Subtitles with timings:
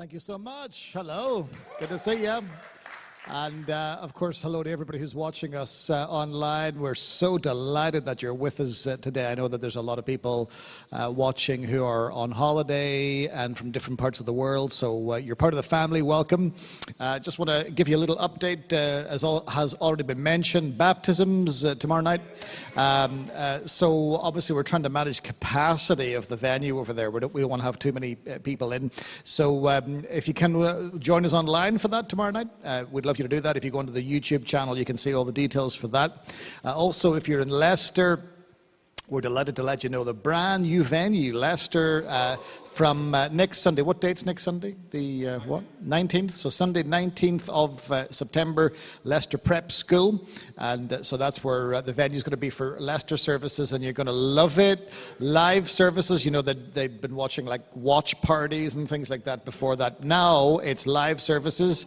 [0.00, 0.92] Thank you so much.
[0.94, 1.46] Hello.
[1.78, 2.40] Good to see you.
[3.26, 6.80] And uh, of course, hello to everybody who's watching us uh, online.
[6.80, 9.30] We're so delighted that you're with us uh, today.
[9.30, 10.50] I know that there's a lot of people
[10.90, 14.72] uh, watching who are on holiday and from different parts of the world.
[14.72, 16.00] So uh, you're part of the family.
[16.00, 16.54] Welcome.
[16.98, 18.72] Uh, just want to give you a little update.
[18.72, 22.22] as all has already been mentioned, baptisms tomorrow night.
[22.76, 23.30] Um,
[23.66, 27.10] so obviously, we're trying to manage capacity of the venue over there.
[27.10, 28.90] We don't, we don't want to have too many people in.
[29.22, 32.48] So um, if you can join us online for that tomorrow night,
[32.90, 33.56] we'd love you to do that.
[33.56, 36.34] If you go onto the YouTube channel, you can see all the details for that.
[36.64, 38.20] Uh, also, if you're in Leicester,
[39.10, 43.58] we're delighted to let you know the brand new venue, Leicester, uh, from uh, next
[43.58, 43.82] Sunday.
[43.82, 44.76] What date's next Sunday?
[44.92, 45.64] The uh, what?
[45.84, 46.30] 19th.
[46.30, 50.28] So Sunday, 19th of uh, September, Leicester Prep School,
[50.58, 53.82] and uh, so that's where uh, the venue's going to be for Leicester services, and
[53.82, 54.92] you're going to love it.
[55.18, 56.24] Live services.
[56.24, 60.04] You know that they've been watching like watch parties and things like that before that.
[60.04, 61.86] Now it's live services.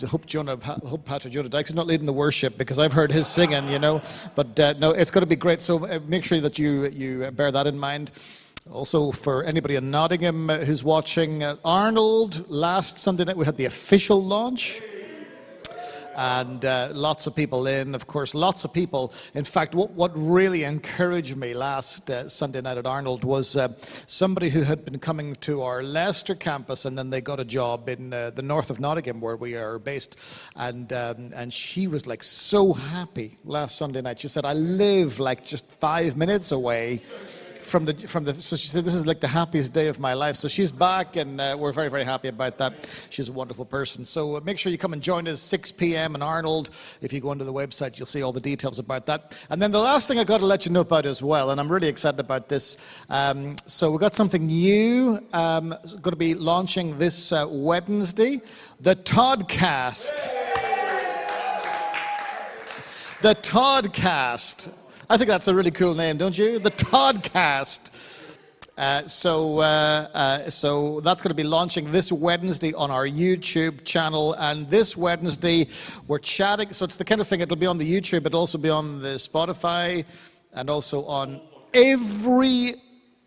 [0.00, 3.26] Hope Jonah, hope Patrick Jonah Dykes is not leading the worship because I've heard his
[3.26, 4.00] singing, you know.
[4.34, 5.60] But uh, no, it's going to be great.
[5.60, 8.12] So uh, make sure that you you bear that in mind.
[8.70, 13.56] Also, for anybody in Nottingham uh, who's watching, uh, Arnold last Sunday night we had
[13.56, 14.80] the official launch
[16.16, 17.94] and uh, lots of people in.
[17.94, 19.12] Of course, lots of people.
[19.34, 23.68] In fact, what, what really encouraged me last uh, Sunday night at Arnold was uh,
[24.06, 27.88] somebody who had been coming to our Leicester campus, and then they got a job
[27.88, 30.18] in uh, the north of Nottingham, where we are based,
[30.56, 34.20] and um, and she was like so happy last Sunday night.
[34.20, 37.00] She said, "I live like just five minutes away."
[37.62, 40.14] From the from the so she said this is like the happiest day of my
[40.14, 40.36] life.
[40.36, 42.88] So she's back and uh, we're very very happy about that.
[43.10, 44.04] She's a wonderful person.
[44.04, 46.70] So uh, make sure you come and join us 6 p.m in arnold.
[47.00, 49.36] If you go onto the website you'll see all the details about that.
[49.50, 51.60] And then the last thing i got to let you know about as well and
[51.60, 52.78] i'm really excited about this
[53.10, 58.40] um, so we've got something new um, going to be launching this uh, wednesday.
[58.80, 60.10] The toddcast.
[63.22, 64.72] The toddcast
[65.12, 66.58] I think that's a really cool name, don't you?
[66.58, 68.38] The Toddcast.
[68.78, 73.84] Uh, so, uh, uh, so that's going to be launching this Wednesday on our YouTube
[73.84, 74.32] channel.
[74.38, 75.68] And this Wednesday,
[76.08, 76.72] we're chatting.
[76.72, 79.02] So it's the kind of thing, it'll be on the YouTube, it'll also be on
[79.02, 80.06] the Spotify
[80.54, 81.42] and also on
[81.74, 82.76] every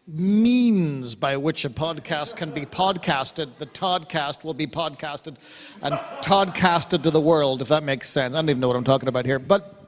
[0.07, 3.59] means by which a podcast can be podcasted.
[3.59, 5.35] The Toddcast will be podcasted
[5.83, 5.93] and
[6.23, 8.33] Toddcasted to the world, if that makes sense.
[8.33, 9.37] I don't even know what I'm talking about here.
[9.37, 9.84] But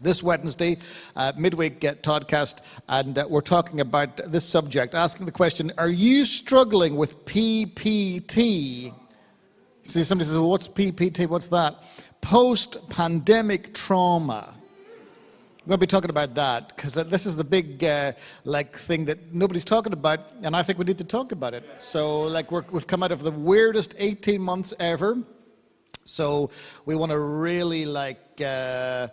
[0.00, 0.78] this Wednesday,
[1.16, 5.88] uh, midweek get Toddcast, and uh, we're talking about this subject, asking the question Are
[5.88, 8.94] you struggling with PPT?
[9.82, 11.28] See, somebody says, well, What's PPT?
[11.28, 11.76] What's that?
[12.20, 14.54] Post pandemic trauma.
[15.60, 18.12] We're going to be talking about that because uh, this is the big uh,
[18.44, 21.64] like thing that nobody's talking about, and I think we need to talk about it.
[21.76, 25.18] So, like, we have come out of the weirdest 18 months ever.
[26.04, 26.50] So,
[26.86, 29.08] we want to really like uh,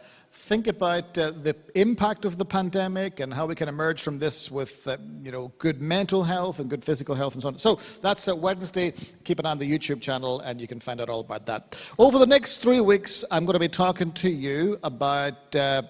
[0.48, 4.50] think about uh, the impact of the pandemic and how we can emerge from this
[4.50, 7.58] with, uh, you know, good mental health and good physical health and so on.
[7.58, 8.94] So that's uh, Wednesday.
[9.26, 11.76] Keep an eye on the YouTube channel and you can find out all about that.
[12.00, 15.82] Over the next three weeks, I'm going to be talking to you about uh,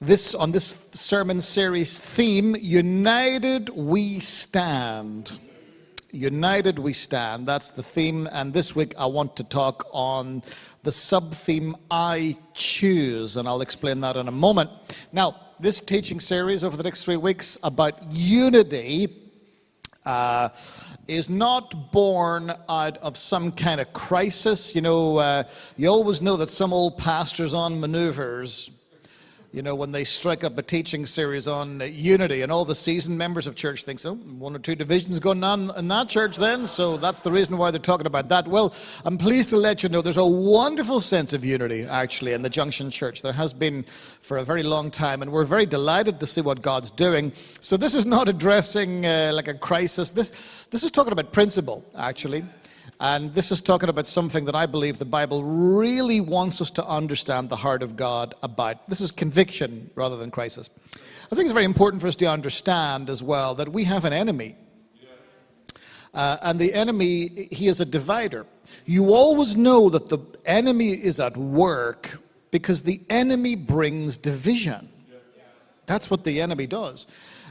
[0.00, 5.32] this on this sermon series theme: United We Stand.
[6.12, 7.48] United We Stand.
[7.48, 8.28] That's the theme.
[8.30, 10.42] And this week I want to talk on
[10.86, 14.70] the sub theme I choose, and I'll explain that in a moment.
[15.12, 19.08] Now, this teaching series over the next three weeks about unity
[20.04, 20.48] uh,
[21.08, 24.76] is not born out of some kind of crisis.
[24.76, 25.42] You know, uh,
[25.76, 28.70] you always know that some old pastors on maneuvers
[29.56, 33.16] you know, when they strike up a teaching series on unity, and all the seasoned
[33.16, 34.14] members of church think so.
[34.14, 37.70] One or two divisions going on in that church then, so that's the reason why
[37.70, 38.46] they're talking about that.
[38.46, 38.74] Well,
[39.06, 42.50] I'm pleased to let you know there's a wonderful sense of unity actually in the
[42.50, 43.22] Junction Church.
[43.22, 46.60] There has been for a very long time, and we're very delighted to see what
[46.60, 47.32] God's doing.
[47.60, 50.10] So this is not addressing uh, like a crisis.
[50.10, 52.44] This this is talking about principle actually.
[52.98, 56.86] And this is talking about something that I believe the Bible really wants us to
[56.86, 58.86] understand the heart of God about.
[58.86, 60.70] This is conviction rather than crisis.
[61.30, 64.12] I think it's very important for us to understand as well that we have an
[64.12, 64.56] enemy.
[66.14, 68.46] Uh, and the enemy, he is a divider.
[68.86, 72.18] You always know that the enemy is at work
[72.50, 74.88] because the enemy brings division.
[75.84, 77.06] That's what the enemy does.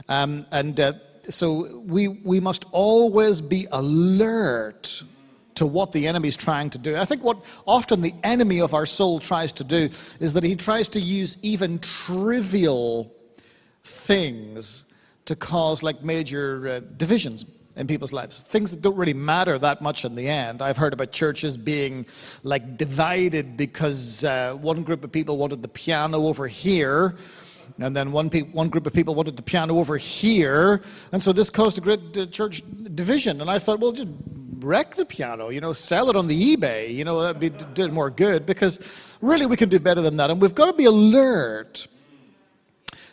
[0.08, 0.94] Um, and uh,
[1.28, 5.04] so we, we must always be alert
[5.56, 6.96] to what the enemy is trying to do.
[6.96, 9.88] I think what often the enemy of our soul tries to do
[10.20, 13.12] is that he tries to use even trivial
[13.84, 14.84] things
[15.24, 17.44] to cause like major uh, divisions.
[17.76, 18.42] in people's lives.
[18.42, 20.62] Things that don't really matter that much in the end.
[20.62, 22.06] I've heard about churches being
[22.42, 27.16] like divided because uh, one group of people wanted the piano over here,
[27.78, 30.80] and then one, pe- one group of people wanted the piano over here,
[31.12, 32.62] and so this caused a great uh, church
[32.94, 33.40] division.
[33.42, 34.08] And I thought, well, just
[34.66, 37.92] wreck the piano, you know, sell it on the eBay, you know, that'd be did
[37.92, 40.84] more good because really we can do better than that, and we've got to be
[40.84, 41.86] alert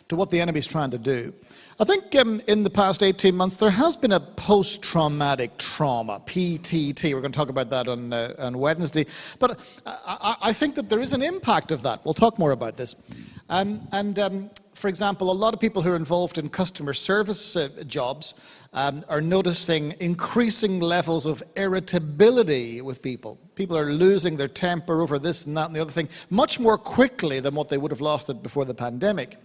[0.09, 1.33] to what the enemy's trying to do.
[1.79, 6.21] I think um, in the past 18 months, there has been a post traumatic trauma,
[6.25, 7.13] PTT.
[7.13, 9.07] We're going to talk about that on, uh, on Wednesday.
[9.39, 12.05] But I, I, think that there is an impact of that.
[12.05, 12.95] We'll talk more about this.
[13.49, 17.55] Um, and um, for example, a lot of people who are involved in customer service
[17.55, 18.35] uh, jobs
[18.73, 23.39] um, are noticing increasing levels of irritability with people.
[23.55, 26.77] People are losing their temper over this and that and the other thing much more
[26.77, 29.37] quickly than what they would have lost it before the pandemic.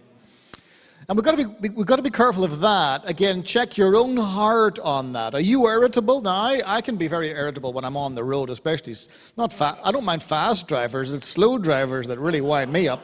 [1.07, 3.01] And we've got, to be, we've got to be careful of that.
[3.09, 5.33] Again, check your own heart on that.
[5.33, 6.21] Are you irritable?
[6.21, 8.93] Now, I, I can be very irritable when I'm on the road, especially
[9.35, 13.01] not fa- I don't mind fast drivers, it's slow drivers that really wind me up.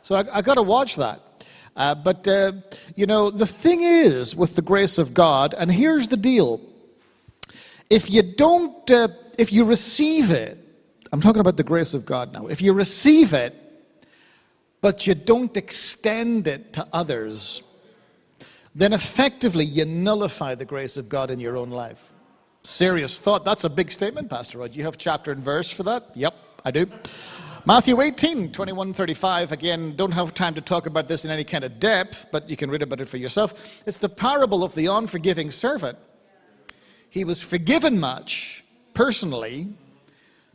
[0.00, 1.20] So I've got to watch that.
[1.74, 2.52] Uh, but, uh,
[2.96, 6.60] you know, the thing is with the grace of God, and here's the deal
[7.88, 9.08] if you don't, uh,
[9.38, 10.56] if you receive it,
[11.12, 13.54] I'm talking about the grace of God now, if you receive it,
[14.80, 17.62] but you don't extend it to others,
[18.74, 22.02] then effectively you nullify the grace of God in your own life.
[22.62, 23.44] Serious thought.
[23.44, 24.74] That's a big statement, Pastor Rod.
[24.74, 26.04] You have chapter and verse for that?
[26.14, 26.34] Yep,
[26.64, 26.86] I do.
[27.64, 29.52] Matthew 18, 21, 35.
[29.52, 32.56] Again, don't have time to talk about this in any kind of depth, but you
[32.56, 33.80] can read about it for yourself.
[33.86, 35.96] It's the parable of the unforgiving servant.
[37.08, 38.64] He was forgiven much
[38.94, 39.68] personally,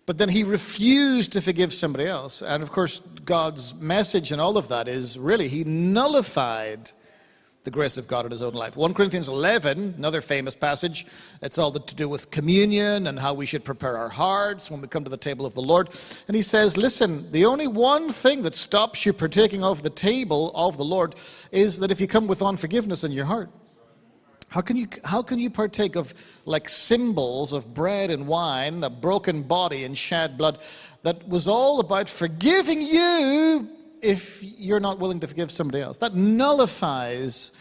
[0.05, 2.41] but then he refused to forgive somebody else.
[2.41, 6.91] And of course, God's message and all of that is really he nullified
[7.67, 8.77] the grace of God in his own life.
[8.77, 11.05] 1 Corinthians 11, another famous passage,
[11.41, 14.87] it's all to do with communion and how we should prepare our hearts when we
[14.87, 15.89] come to the table of the Lord.
[16.29, 20.53] And he says, Listen, the only one thing that stops you partaking of the table
[20.55, 21.15] of the Lord
[21.51, 23.49] is that if you come with unforgiveness in your heart.
[24.49, 26.13] How can you, how can you partake of
[26.45, 30.59] like symbols of bread and wine, a broken body and shed blood
[31.03, 33.67] that was all about forgiving you
[34.01, 35.97] if you're not willing to forgive somebody else?
[35.97, 37.56] That nullifies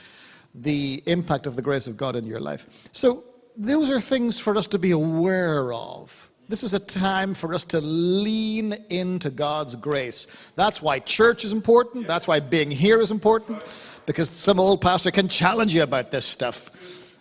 [0.60, 2.66] the impact of the grace of God in your life.
[2.92, 3.22] So,
[3.56, 6.30] those are things for us to be aware of.
[6.48, 10.52] This is a time for us to lean into God's grace.
[10.54, 12.06] That's why church is important.
[12.06, 13.64] That's why being here is important,
[14.06, 16.70] because some old pastor can challenge you about this stuff.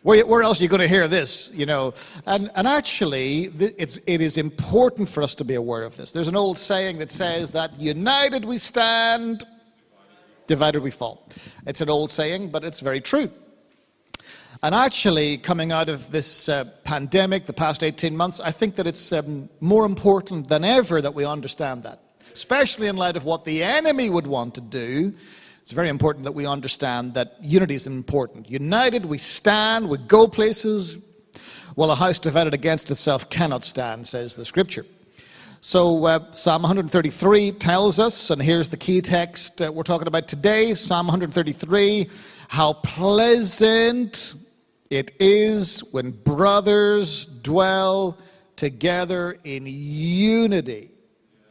[0.03, 1.51] Where, where else are you going to hear this?
[1.55, 1.95] You know,
[2.27, 6.11] and, and actually, it's, it is important for us to be aware of this.
[6.11, 9.43] There's an old saying that says that united we stand,
[10.47, 11.27] divided we fall.
[11.65, 13.29] It's an old saying, but it's very true.
[14.63, 18.87] And actually, coming out of this uh, pandemic, the past 18 months, I think that
[18.87, 21.99] it's um, more important than ever that we understand that,
[22.33, 25.13] especially in light of what the enemy would want to do
[25.65, 28.47] it's very important that we understand that unity is important.
[28.47, 30.95] United, we stand, we go places.
[31.75, 34.85] Well, a house divided against itself cannot stand, says the scripture.
[35.61, 40.27] So, uh, Psalm 133 tells us, and here's the key text uh, we're talking about
[40.27, 42.09] today Psalm 133
[42.47, 44.35] how pleasant
[44.89, 48.17] it is when brothers dwell
[48.55, 50.91] together in unity.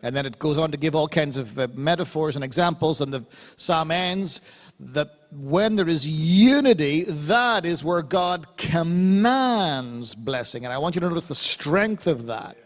[0.02, 3.12] And then it goes on to give all kinds of uh, metaphors and examples, and
[3.12, 3.24] the
[3.56, 4.40] psalm ends
[4.78, 10.64] that when there is unity, that is where God commands blessing.
[10.64, 12.56] And I want you to notice the strength of that.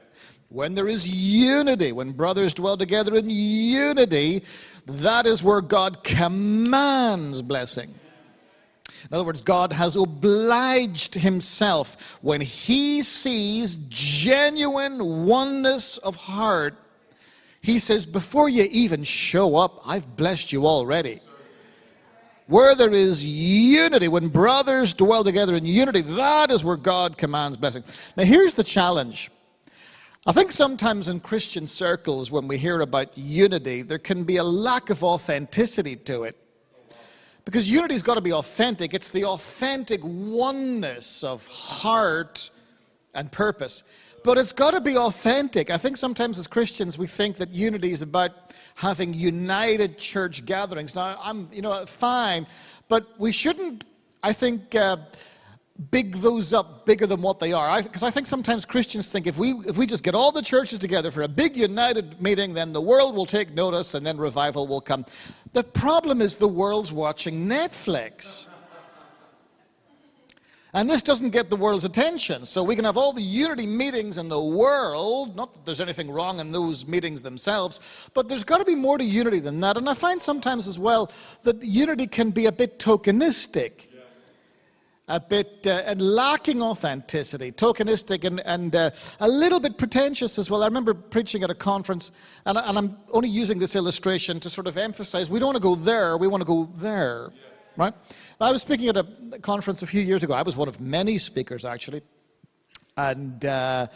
[0.50, 4.44] When there is unity, when brothers dwell together in unity,
[4.86, 7.94] that is where God commands blessing.
[9.10, 16.76] In other words, God has obliged himself when he sees genuine oneness of heart
[17.60, 21.20] he says, Before you even show up, I've blessed you already.
[22.46, 27.58] Where there is unity, when brothers dwell together in unity, that is where God commands
[27.58, 27.84] blessing.
[28.16, 29.30] Now, here's the challenge.
[30.28, 34.44] I think sometimes in Christian circles, when we hear about unity, there can be a
[34.44, 36.36] lack of authenticity to it.
[37.46, 38.92] Because unity's got to be authentic.
[38.92, 42.50] It's the authentic oneness of heart
[43.14, 43.84] and purpose.
[44.22, 45.70] But it's got to be authentic.
[45.70, 48.32] I think sometimes as Christians we think that unity is about
[48.74, 50.94] having united church gatherings.
[50.94, 52.46] Now, I'm, you know, fine,
[52.88, 53.84] but we shouldn't,
[54.22, 54.98] I think, uh,
[55.90, 57.82] big those up bigger than what they are.
[57.82, 60.42] Because I, I, think sometimes Christians think if we, if we just get all the
[60.42, 64.18] churches together for a big united meeting, then the world will take notice and then
[64.18, 65.04] revival will come.
[65.52, 68.48] The problem is the world's watching Netflix.
[70.74, 72.44] And this doesn't get the world's attention.
[72.44, 75.34] So we can have all the unity meetings in the world.
[75.34, 78.98] Not that there's anything wrong in those meetings themselves, but there's got to be more
[78.98, 79.78] to unity than that.
[79.78, 81.10] And I find sometimes as well
[81.44, 83.87] that unity can be a bit tokenistic
[85.08, 90.50] a bit uh, and lacking authenticity, tokenistic, and, and uh, a little bit pretentious as
[90.50, 90.62] well.
[90.62, 92.12] I remember preaching at a conference,
[92.44, 95.62] and, and, I'm only using this illustration to sort of emphasize we don't want to
[95.62, 97.30] go there, we want to go there,
[97.76, 97.94] right?
[98.40, 99.06] I was speaking at a
[99.40, 100.34] conference a few years ago.
[100.34, 102.02] I was one of many speakers, actually.
[102.96, 103.88] And uh,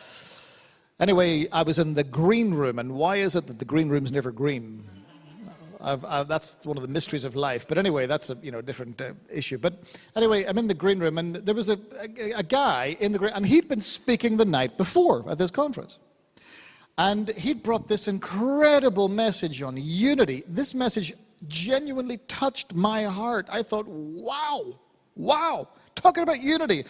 [0.98, 4.10] anyway, I was in the green room, and why is it that the green room's
[4.10, 4.84] never green?
[5.82, 7.66] I've, I've, that's one of the mysteries of life.
[7.66, 9.58] But anyway, that's a you know different uh, issue.
[9.58, 9.74] But
[10.16, 13.18] anyway, I'm in the green room, and there was a, a, a guy in the
[13.18, 15.98] green, and he'd been speaking the night before at this conference.
[16.98, 20.44] And he'd brought this incredible message on unity.
[20.46, 21.14] This message
[21.48, 23.46] genuinely touched my heart.
[23.50, 24.78] I thought, wow,
[25.16, 25.68] wow.
[25.94, 26.84] Talking about unity,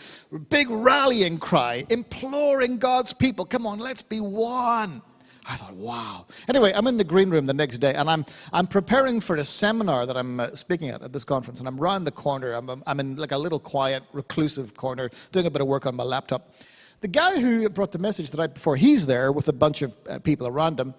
[0.48, 5.02] big rallying cry, imploring God's people, come on, let's be one.
[5.44, 6.26] I thought, wow.
[6.48, 9.44] Anyway, I'm in the green room the next day and I'm, I'm preparing for a
[9.44, 11.58] seminar that I'm uh, speaking at at this conference.
[11.58, 12.52] And I'm round the corner.
[12.52, 15.96] I'm, I'm in like a little quiet, reclusive corner doing a bit of work on
[15.96, 16.54] my laptop.
[17.00, 19.96] The guy who brought the message the night before, he's there with a bunch of
[20.08, 20.94] uh, people around him.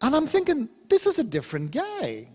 [0.00, 2.28] And I'm thinking, this is a different guy.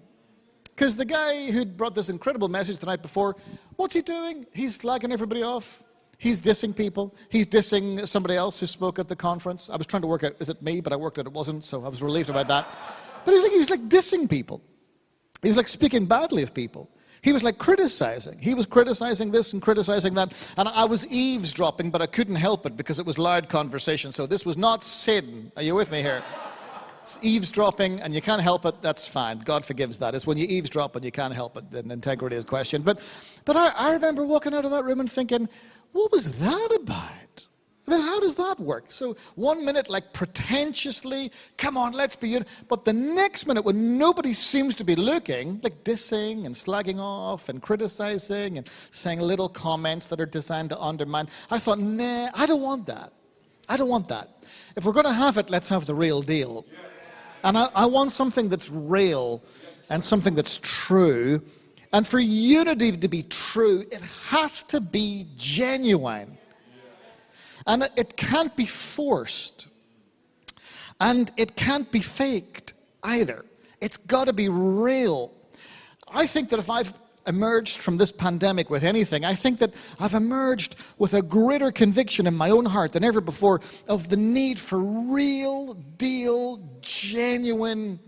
[0.65, 3.37] Because the guy who brought this incredible message the night before,
[3.77, 4.45] what's he doing?
[4.53, 5.83] He's slagging everybody off.
[6.19, 7.15] He's dissing people.
[7.29, 9.69] He's dissing somebody else who spoke at the conference.
[9.69, 10.81] I was trying to work out, is it me?
[10.81, 12.77] But I worked out it wasn't, so I was relieved about that.
[13.23, 14.61] But he's like, he was like dissing people.
[15.41, 16.89] He was like speaking badly of people.
[17.21, 18.37] He was like criticizing.
[18.37, 20.53] He was criticizing this and criticizing that.
[20.57, 24.11] And I was eavesdropping, but I couldn't help it because it was loud conversation.
[24.11, 25.53] So this was not sin.
[25.55, 26.21] Are you with me here?
[27.01, 28.81] It's eavesdropping and you can't help it.
[28.81, 29.39] That's fine.
[29.39, 30.15] God forgives that.
[30.15, 32.85] It's when you eavesdrop and you can't help it, then integrity is questioned.
[32.85, 33.01] But,
[33.45, 35.49] but I, I remember walking out of that room and thinking,
[35.91, 37.47] what was that about?
[37.89, 38.91] I mean, how does that work?
[38.91, 42.45] So one minute, like pretentiously, come on, let's be in.
[42.67, 47.49] But the next minute, when nobody seems to be looking, like dissing and slagging off
[47.49, 52.45] and criticizing and saying little comments that are designed to undermine, I thought, nah, I
[52.45, 53.11] don't want that.
[53.67, 54.27] I don't want that.
[54.75, 56.67] If we're going to have it, let's have the real deal.
[57.43, 59.41] And I, I want something that's real
[59.89, 61.41] and something that's true
[61.91, 66.37] and for unity to be true, it has to be genuine.
[67.65, 69.67] And it can't be forced.
[70.99, 73.45] And it can't be faked either.
[73.81, 75.31] It's got to be real.
[76.13, 76.93] I think that if I've
[77.29, 82.27] emerged from this pandemic with anything, I think that I've emerged with a greater conviction
[82.27, 87.99] in my own heart than ever before of the need for real, deal, genuine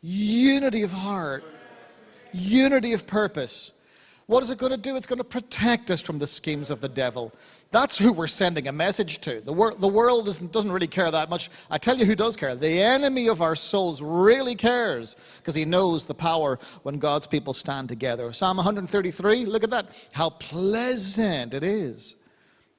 [0.00, 1.44] unity of heart
[2.32, 3.72] unity of purpose.
[4.26, 4.96] What is it going to do?
[4.96, 7.32] It's going to protect us from the schemes of the devil.
[7.72, 9.40] That's who we're sending a message to.
[9.40, 11.50] The, wor- the world doesn't, really care that much.
[11.70, 12.54] I tell you who does care.
[12.54, 17.54] The enemy of our souls really cares because he knows the power when God's people
[17.54, 18.30] stand together.
[18.32, 19.86] Psalm 133, look at that.
[20.12, 22.16] How pleasant it is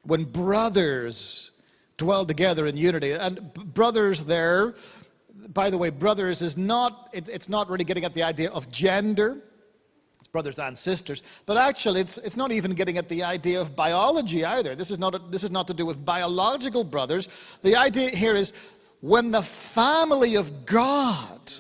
[0.04, 1.52] when brothers
[1.98, 3.12] dwell together in unity.
[3.12, 4.76] And brothers there
[5.50, 8.72] by the way, brothers is not, it, it's not really getting at the idea of
[8.72, 9.42] gender.
[10.34, 11.22] Brothers and sisters.
[11.46, 14.74] But actually, it's, it's not even getting at the idea of biology either.
[14.74, 17.60] This is, not a, this is not to do with biological brothers.
[17.62, 18.52] The idea here is
[19.02, 21.54] when the family of God,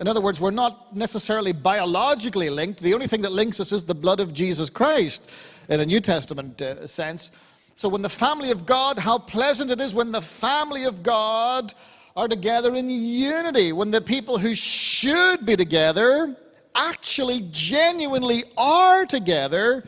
[0.00, 2.80] in other words, we're not necessarily biologically linked.
[2.80, 5.30] The only thing that links us is the blood of Jesus Christ
[5.70, 7.30] in a New Testament uh, sense.
[7.74, 11.72] So when the family of God, how pleasant it is when the family of God
[12.14, 16.36] are together in unity, when the people who should be together
[16.74, 19.84] actually genuinely are together,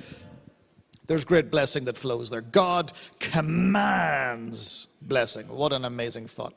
[1.06, 2.40] there's great blessing that flows there.
[2.40, 5.48] God commands blessing.
[5.48, 6.54] What an amazing thought.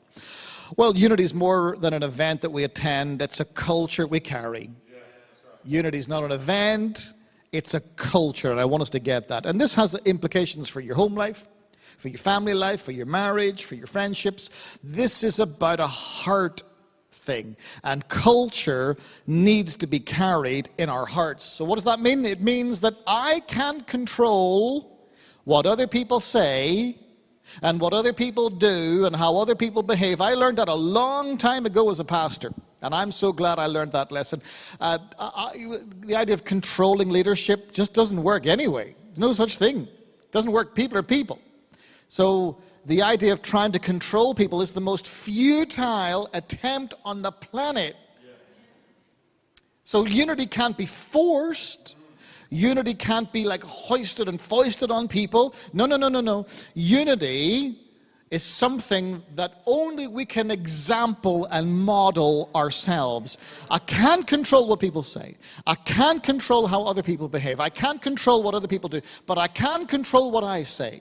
[0.76, 4.70] Well, unity is more than an event that we attend, it's a culture we carry.
[5.64, 7.12] Unity is not an event,
[7.52, 9.46] it's a culture, and I want us to get that.
[9.46, 11.46] And this has implications for your home life,
[11.98, 14.78] for your family life, for your marriage, for your friendships.
[14.82, 16.62] This is about a heart
[17.26, 17.56] thing.
[17.84, 21.44] And culture needs to be carried in our hearts.
[21.44, 22.24] So, what does that mean?
[22.24, 24.96] It means that I can't control
[25.44, 26.96] what other people say
[27.62, 30.20] and what other people do and how other people behave.
[30.20, 32.52] I learned that a long time ago as a pastor.
[32.82, 34.42] And I'm so glad I learned that lesson.
[34.80, 38.94] Uh, I, the idea of controlling leadership just doesn't work anyway.
[39.06, 39.82] There's no such thing.
[39.82, 40.74] It doesn't work.
[40.74, 41.40] People are people.
[42.08, 47.32] So the idea of trying to control people is the most futile attempt on the
[47.32, 47.96] planet.
[49.82, 51.96] So unity can't be forced.
[52.50, 55.54] Unity can't be like hoisted and foisted on people.
[55.72, 56.46] No, no, no, no, no.
[56.74, 57.76] Unity
[58.30, 63.38] is something that only we can example and model ourselves.
[63.68, 65.36] I can't control what people say.
[65.66, 67.58] I can't control how other people behave.
[67.58, 69.00] I can't control what other people do.
[69.26, 71.00] But I can control what I say.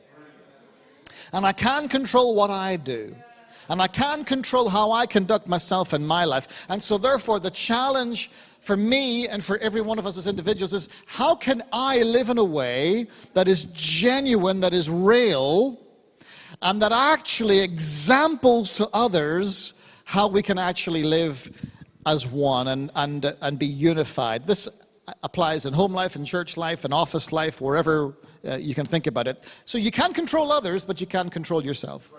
[1.35, 3.13] And I can control what I do.
[3.67, 6.65] And I can control how I conduct myself in my life.
[6.69, 10.71] And so, therefore, the challenge for me and for every one of us as individuals
[10.71, 15.77] is how can I live in a way that is genuine, that is real,
[16.61, 19.73] and that actually examples to others
[20.05, 21.51] how we can actually live
[22.05, 24.47] as one and, and, and be unified.
[24.47, 24.69] This
[25.23, 28.13] applies in home life, in church life, in office life, wherever
[28.47, 29.43] uh, you can think about it.
[29.65, 32.11] So you can't control others, but you can control yourself.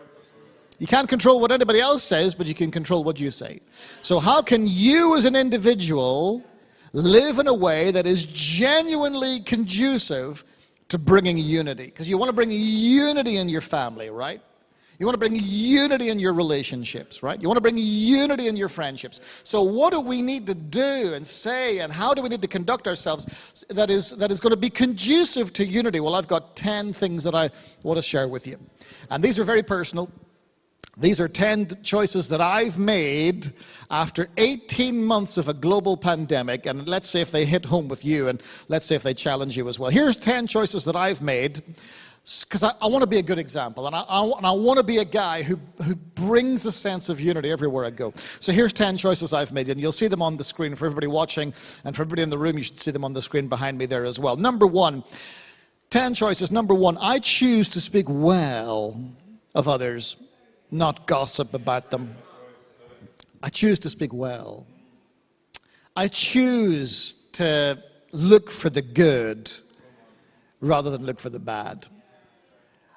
[0.79, 3.61] You can't control what anybody else says, but you can control what you say.
[4.03, 6.45] So, how can you as an individual
[6.93, 10.45] live in a way that is genuinely conducive
[10.89, 11.87] to bringing unity.
[11.87, 14.41] Because you want to bring unity in your family, right?
[14.99, 17.41] You want to bring unity in your relationships, right?
[17.41, 19.21] You want to bring unity in your friendships.
[19.45, 22.49] So, what do we need to do and say, and how do we need to
[22.49, 26.01] conduct ourselves that is, that is going to be conducive to unity?
[26.01, 27.51] Well, I've got 10 things that I
[27.83, 28.59] want to share with you.
[29.11, 30.11] And these are very personal.
[30.99, 33.53] These are 10 choices that I've made
[33.91, 36.65] after 18 months of a global pandemic.
[36.65, 39.59] And let's say if they hit home with you, and let's say if they challenge
[39.59, 39.91] you as well.
[39.91, 41.63] Here's 10 choices that I've made
[42.45, 43.87] because I, I want to be a good example.
[43.87, 47.21] And I, I, I want to be a guy who, who brings a sense of
[47.21, 48.13] unity everywhere I go.
[48.41, 49.69] So here's 10 choices I've made.
[49.69, 51.55] And you'll see them on the screen for everybody watching.
[51.85, 53.87] And for everybody in the room, you should see them on the screen behind me
[53.87, 54.37] there as well.
[54.37, 55.05] Number one,
[55.91, 56.51] 10 choices.
[56.51, 59.01] Number one, I choose to speak well
[59.55, 60.17] of others
[60.73, 62.17] not gossip about them.
[63.41, 64.67] I choose to speak well.
[65.95, 67.81] I choose to
[68.11, 69.53] look for the good
[70.61, 71.87] rather than look for the bad.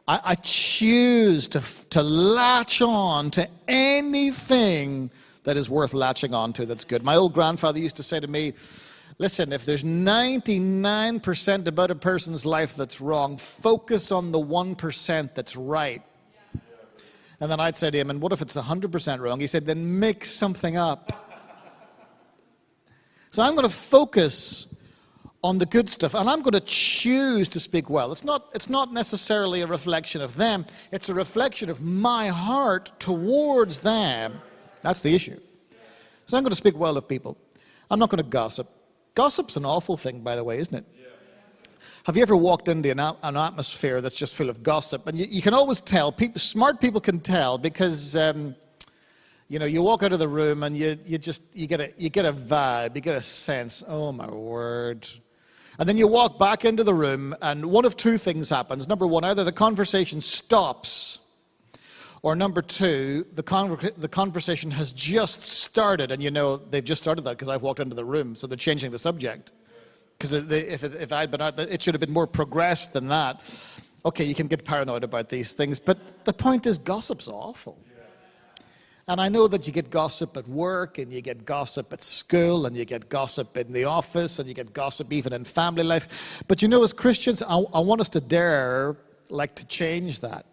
[0.09, 1.61] I, I choose to,
[1.91, 5.11] to latch on to anything
[5.43, 7.03] that is worth latching on to that's good.
[7.03, 8.53] My old grandfather used to say to me,
[9.19, 15.57] Listen, if there's 99% about a person's life that's wrong, focus on the 1% that's
[15.57, 16.01] right.
[17.41, 19.41] And then I'd say to him, and what if it's 100% wrong?
[19.41, 21.11] He said, then make something up.
[23.27, 24.78] So I'm going to focus
[25.43, 28.11] on the good stuff and I'm going to choose to speak well.
[28.11, 32.91] It's not, it's not necessarily a reflection of them, it's a reflection of my heart
[32.99, 34.41] towards them.
[34.81, 35.39] That's the issue.
[36.25, 37.37] So I'm going to speak well of people.
[37.89, 38.67] I'm not going to gossip.
[39.15, 40.85] Gossip's an awful thing, by the way, isn't it?
[42.05, 45.05] Have you ever walked into an, an atmosphere that's just full of gossip?
[45.07, 48.55] And you, you can always tell, people, smart people can tell because, um,
[49.47, 51.91] you know, you walk out of the room and you, you just, you get, a,
[51.97, 55.07] you get a vibe, you get a sense, oh my word.
[55.79, 58.87] And then you walk back into the room and one of two things happens.
[58.87, 61.19] Number one, either the conversation stops
[62.21, 67.01] or number two, the, con- the conversation has just started, and you know they've just
[67.01, 69.53] started that because I've walked into the room, so they're changing the subject.
[70.17, 73.41] Because if, if I'd been out, it should have been more progressed than that.
[74.03, 77.77] Okay, you can get paranoid about these things, but the point is, gossip's awful.
[79.09, 82.67] And I know that you get gossip at work, and you get gossip at school,
[82.67, 86.43] and you get gossip in the office, and you get gossip even in family life.
[86.47, 88.97] But you know, as Christians, I, I want us to dare,
[89.29, 90.45] like, to change that.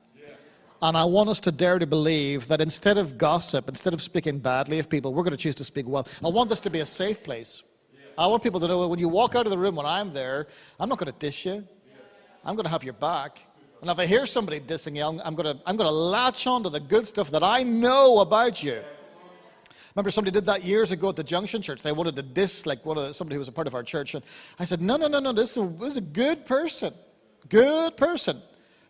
[0.81, 4.39] And I want us to dare to believe that instead of gossip, instead of speaking
[4.39, 6.09] badly of people, we're going to choose to speak well.
[6.25, 7.63] I want this to be a safe place.
[8.17, 10.15] I want people to know that when you walk out of the room when I'm
[10.15, 10.47] there,
[10.81, 11.63] I'm not going to dish you.
[12.43, 13.39] I'm going to have your back.
[13.87, 16.65] And if I hear somebody dissing you, I'm going to, I'm going to latch on
[16.65, 18.83] to the good stuff that I know about you.
[19.95, 21.85] Remember, somebody did that years ago at the Junction Church.
[21.85, 23.85] They wanted to diss like one of the, somebody who was a part of our
[23.85, 24.17] church.
[24.17, 24.25] And
[24.59, 25.33] I said, no, no, no, no.
[25.33, 26.93] This is, a, this is a good person,
[27.49, 28.43] good person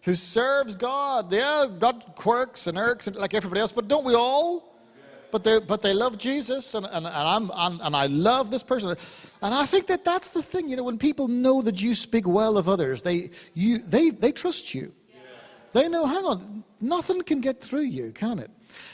[0.05, 1.31] who serves God.
[1.31, 4.76] Yeah, got quirks and irks and like everybody else, but don't we all?
[5.33, 8.63] But they, but they love Jesus, and, and, and, I'm, I'm, and I love this
[8.63, 8.97] person.
[9.43, 12.27] And I think that that's the thing, you know, when people know that you speak
[12.27, 14.93] well of others, they, you, they, they trust you.
[15.73, 18.51] They know, hang on, nothing can get through you, can it?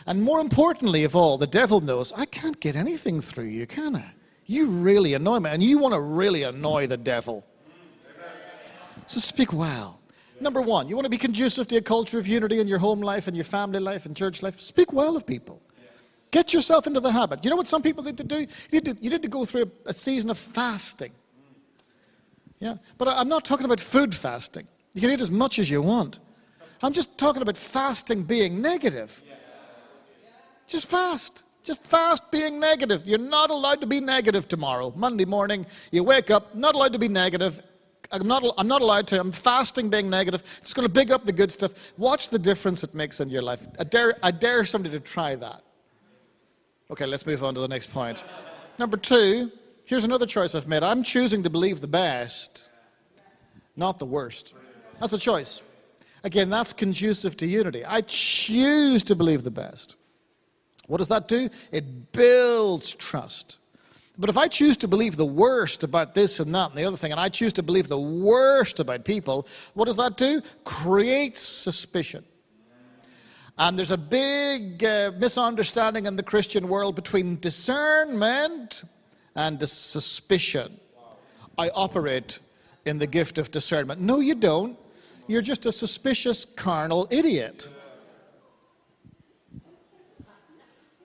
[0.06, 3.94] And more importantly of all, the devil knows, I can't get anything through you, can
[3.94, 4.10] I?
[4.46, 7.46] You really annoy me, and you want to really annoy the devil.
[9.06, 10.00] So speak well.
[10.40, 13.00] Number one, you want to be conducive to a culture of unity in your home
[13.00, 14.60] life and your family life and church life.
[14.60, 15.62] Speak well of people.
[16.32, 17.44] Get yourself into the habit.
[17.44, 18.40] You know what some people need to do?
[18.40, 21.12] You need to, you need to go through a, a season of fasting.
[22.58, 24.66] Yeah, but I'm not talking about food fasting.
[24.94, 26.18] You can eat as much as you want.
[26.82, 29.22] I'm just talking about fasting being negative.
[30.66, 31.44] Just fast.
[31.62, 33.06] Just fast being negative.
[33.06, 34.92] You're not allowed to be negative tomorrow.
[34.96, 37.62] Monday morning, you wake up, not allowed to be negative
[38.12, 39.20] I'm not, I'm not allowed to.
[39.20, 40.42] I'm fasting being negative.
[40.58, 41.72] It's going to big up the good stuff.
[41.96, 43.66] Watch the difference it makes in your life.
[43.78, 45.62] I dare, I dare somebody to try that.
[46.90, 48.22] Okay, let's move on to the next point.
[48.78, 49.50] Number two,
[49.84, 50.82] here's another choice I've made.
[50.82, 52.68] I'm choosing to believe the best,
[53.76, 54.54] not the worst.
[55.00, 55.62] That's a choice.
[56.24, 57.84] Again, that's conducive to unity.
[57.84, 59.96] I choose to believe the best.
[60.86, 61.48] What does that do?
[61.70, 63.58] It builds trust.
[64.18, 66.96] But if I choose to believe the worst about this and that and the other
[66.96, 70.42] thing, and I choose to believe the worst about people, what does that do?
[70.64, 72.24] Creates suspicion.
[73.58, 78.84] And there's a big uh, misunderstanding in the Christian world between discernment
[79.34, 80.78] and suspicion.
[81.58, 82.38] I operate
[82.86, 84.00] in the gift of discernment.
[84.00, 84.78] No, you don't.
[85.26, 87.68] You're just a suspicious, carnal idiot.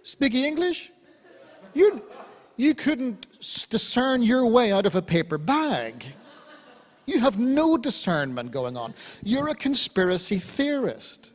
[0.04, 0.92] Speaking English?
[1.74, 2.02] You,
[2.56, 3.28] you couldn't
[3.70, 6.06] discern your way out of a paper bag.
[7.06, 8.94] You have no discernment going on.
[9.22, 11.32] You're a conspiracy theorist.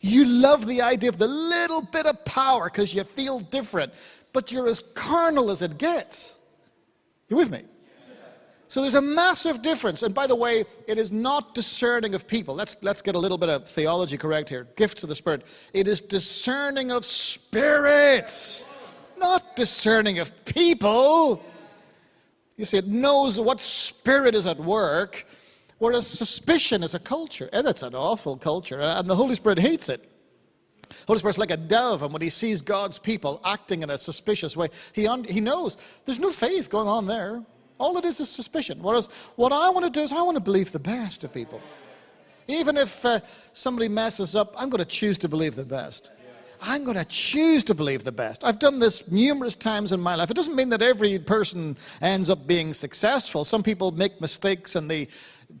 [0.00, 3.92] You love the idea of the little bit of power because you feel different,
[4.32, 6.38] but you're as carnal as it gets.
[7.28, 7.62] You with me?
[8.68, 10.02] So there's a massive difference.
[10.02, 12.54] And by the way, it is not discerning of people.
[12.54, 14.66] Let's, let's get a little bit of theology correct here.
[14.76, 15.46] Gifts of the Spirit.
[15.72, 18.64] It is discerning of spirits
[19.18, 21.42] not discerning of people.
[22.56, 25.26] You see, it knows what spirit is at work,
[25.78, 27.48] whereas suspicion is a culture.
[27.52, 30.06] And it's an awful culture, and the Holy Spirit hates it.
[31.06, 34.56] Holy Spirit's like a dove, and when he sees God's people acting in a suspicious
[34.56, 37.42] way, he, un- he knows there's no faith going on there.
[37.78, 38.78] All it is is suspicion.
[38.82, 41.60] Whereas what I want to do is I want to believe the best of people.
[42.48, 43.20] Even if uh,
[43.52, 46.10] somebody messes up, I'm going to choose to believe the best.
[46.60, 48.42] I'm going to choose to believe the best.
[48.42, 50.30] I've done this numerous times in my life.
[50.30, 53.44] It doesn't mean that every person ends up being successful.
[53.44, 55.08] Some people make mistakes and they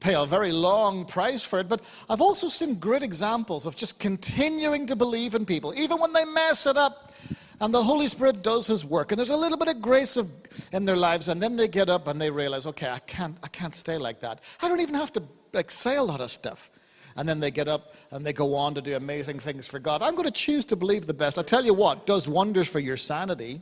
[0.00, 1.68] pay a very long price for it.
[1.68, 6.12] But I've also seen great examples of just continuing to believe in people, even when
[6.12, 7.12] they mess it up.
[7.60, 10.30] And the Holy Spirit does His work, and there's a little bit of grace of,
[10.72, 13.48] in their lives, and then they get up and they realize, okay, I can't, I
[13.48, 14.40] can't stay like that.
[14.62, 15.22] I don't even have to
[15.52, 16.70] like say a lot of stuff
[17.18, 20.02] and then they get up and they go on to do amazing things for God.
[20.02, 21.36] I'm going to choose to believe the best.
[21.36, 23.60] I tell you what, does wonders for your sanity.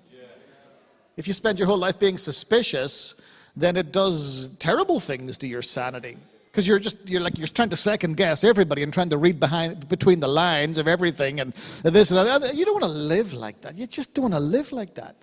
[1.17, 3.19] If you spend your whole life being suspicious,
[3.57, 6.16] then it does terrible things to your sanity.
[6.45, 9.38] Because you're just you're like you're trying to second guess everybody and trying to read
[9.38, 12.55] behind between the lines of everything and this and that.
[12.55, 13.77] You don't want to live like that.
[13.77, 15.16] You just don't want to live like that.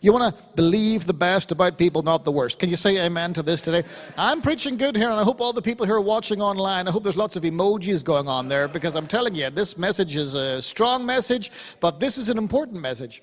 [0.00, 2.58] You want to believe the best about people, not the worst.
[2.58, 3.82] Can you say amen to this today?
[4.16, 6.92] I'm preaching good here, and I hope all the people who are watching online, I
[6.92, 10.34] hope there's lots of emojis going on there because I'm telling you, this message is
[10.34, 13.22] a strong message, but this is an important message.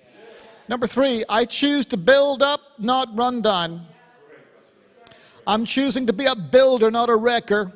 [0.67, 3.85] Number three, I choose to build up, not run down.
[5.47, 7.71] I'm choosing to be a builder, not a wrecker.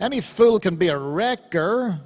[0.00, 2.00] Any fool can be a wrecker.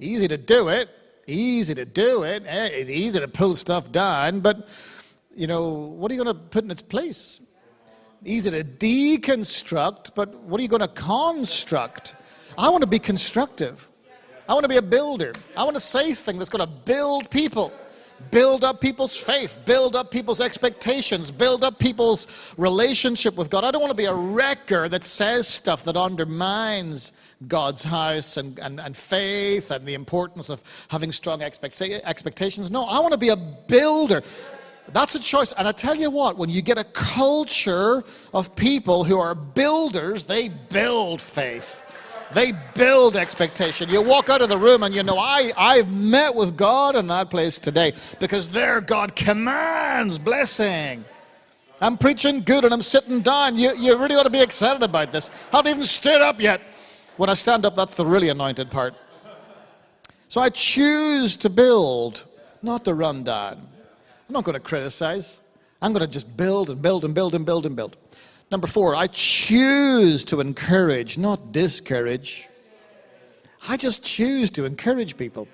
[0.00, 0.88] Easy to do it.
[1.26, 2.42] Easy to do it.
[2.46, 4.68] Eh, it's easy to pull stuff down, but
[5.34, 7.40] you know, what are you going to put in its place?
[8.24, 12.16] Easy to deconstruct, but what are you going to construct?
[12.56, 13.88] I want to be constructive.
[14.48, 15.34] I want to be a builder.
[15.56, 17.72] I want to say things that's going to build people,
[18.30, 23.64] build up people's faith, build up people's expectations, build up people's relationship with God.
[23.64, 27.12] I don't want to be a wrecker that says stuff that undermines
[27.46, 32.70] God's house and, and, and faith and the importance of having strong expectations.
[32.70, 34.22] No, I want to be a builder.
[34.92, 35.52] That's a choice.
[35.52, 38.02] And I tell you what, when you get a culture
[38.32, 41.84] of people who are builders, they build faith.
[42.32, 43.88] They build expectation.
[43.88, 47.06] You walk out of the room and you know, I, I've met with God in
[47.06, 51.04] that place today because there God commands blessing.
[51.80, 53.56] I'm preaching good and I'm sitting down.
[53.56, 55.30] You, you really ought to be excited about this.
[55.52, 56.60] I haven't even stood up yet.
[57.16, 58.94] When I stand up, that's the really anointed part.
[60.28, 62.24] So I choose to build,
[62.62, 63.54] not to run down.
[63.54, 65.40] I'm not going to criticize.
[65.80, 67.96] I'm going to just build and build and build and build and build.
[68.50, 72.48] Number four, I choose to encourage, not discourage.
[73.68, 75.48] I just choose to encourage people.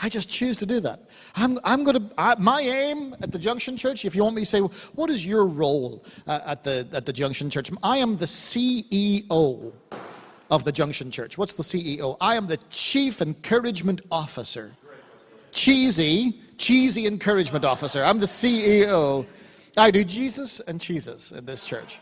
[0.00, 1.00] I just choose to do that.
[1.34, 4.46] I'm, I'm going to, my aim at the Junction Church, if you want me to
[4.46, 7.70] say, what is your role uh, at, the, at the Junction Church?
[7.82, 9.72] I am the CEO
[10.50, 11.36] of the Junction Church.
[11.36, 12.16] What's the CEO?
[12.20, 14.72] I am the Chief Encouragement Officer.
[15.50, 18.04] Cheesy cheesy encouragement officer.
[18.04, 19.24] I'm the CEO.
[19.76, 22.00] I do Jesus and Jesus in this church.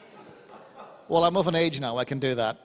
[1.09, 2.59] Well, I'm of an age now, I can do that.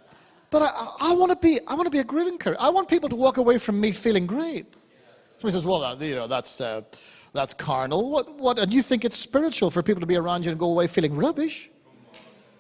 [0.49, 2.59] But I, I want to be, I want to be a great encourager.
[2.59, 4.65] I want people to walk away from me feeling great.
[5.37, 6.81] Somebody says, well, you know, that's, uh,
[7.33, 8.11] that's carnal.
[8.11, 10.69] What, what, and you think it's spiritual for people to be around you and go
[10.69, 11.71] away feeling rubbish?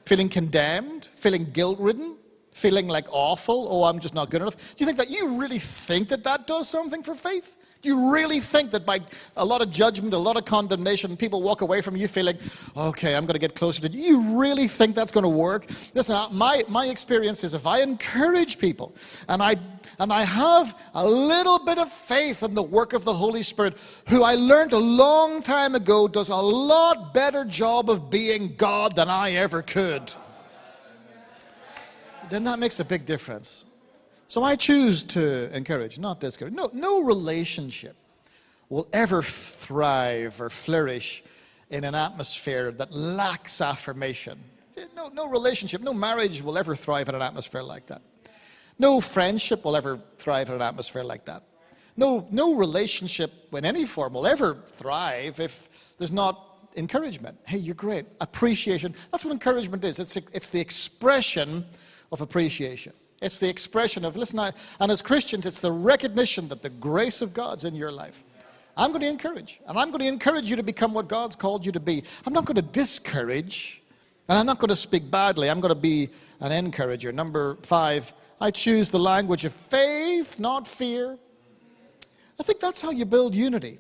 [0.05, 2.15] feeling condemned, feeling guilt ridden,
[2.51, 4.57] feeling like awful, oh, I'm just not good enough.
[4.75, 7.57] Do you think that you really think that that does something for faith?
[7.81, 8.99] Do you really think that by
[9.37, 12.37] a lot of judgment, a lot of condemnation, people walk away from you feeling,
[12.77, 14.03] okay, I'm going to get closer to you?
[14.03, 15.65] You really think that's going to work?
[15.95, 18.93] Listen, my, my experience is if I encourage people
[19.27, 19.55] and I,
[19.97, 23.77] and I have a little bit of faith in the work of the Holy Spirit,
[24.09, 28.95] who I learned a long time ago does a lot better job of being God
[28.95, 30.13] than I ever could,
[32.29, 33.65] then that makes a big difference.
[34.31, 36.53] So I choose to encourage, not discourage.
[36.53, 37.97] No, no relationship
[38.69, 41.21] will ever thrive or flourish
[41.69, 44.39] in an atmosphere that lacks affirmation.
[44.95, 48.01] No, no relationship, no marriage will ever thrive in an atmosphere like that.
[48.79, 51.43] No friendship will ever thrive in an atmosphere like that.
[51.97, 55.67] No, no relationship in any form will ever thrive if
[55.97, 57.37] there's not encouragement.
[57.45, 58.05] Hey, you're great.
[58.21, 58.95] Appreciation.
[59.11, 59.99] That's what encouragement is.
[59.99, 61.65] It's, it's the expression
[62.13, 62.93] of appreciation.
[63.21, 67.21] It's the expression of, listen, I, and as Christians, it's the recognition that the grace
[67.21, 68.23] of God's in your life.
[68.75, 71.65] I'm going to encourage, and I'm going to encourage you to become what God's called
[71.65, 72.03] you to be.
[72.25, 73.83] I'm not going to discourage,
[74.27, 75.49] and I'm not going to speak badly.
[75.49, 77.11] I'm going to be an encourager.
[77.11, 81.19] Number five, I choose the language of faith, not fear.
[82.39, 83.77] I think that's how you build unity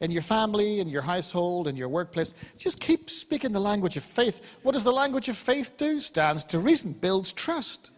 [0.00, 2.34] in your family, in your household, in your workplace.
[2.56, 4.58] Just keep speaking the language of faith.
[4.62, 6.00] What does the language of faith do?
[6.00, 7.90] Stands to reason, builds trust.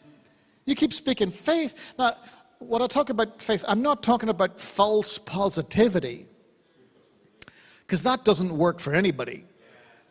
[0.64, 1.94] You keep speaking faith.
[1.99, 2.14] Now,
[2.59, 6.27] when I talk about faith, I'm not talking about false positivity,
[7.87, 9.46] because that doesn't work for anybody.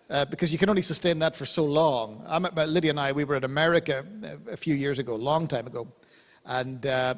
[0.10, 2.26] Uh, because you can only sustain that for so long.
[2.28, 4.04] I met Lydia and I, we were in America
[4.50, 5.88] a few years ago, a long time ago.
[6.46, 7.14] And uh,